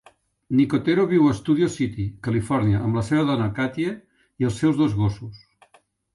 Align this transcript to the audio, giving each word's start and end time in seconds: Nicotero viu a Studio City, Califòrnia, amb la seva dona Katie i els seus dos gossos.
Nicotero 0.59 1.03
viu 1.11 1.27
a 1.27 1.33
Studio 1.39 1.67
City, 1.73 2.05
Califòrnia, 2.29 2.81
amb 2.89 2.99
la 3.01 3.05
seva 3.11 3.27
dona 3.29 3.51
Katie 3.61 3.93
i 4.01 4.51
els 4.51 4.59
seus 4.65 4.83
dos 4.83 4.99
gossos. 5.05 5.47